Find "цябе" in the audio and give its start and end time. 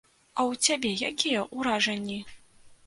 0.67-0.91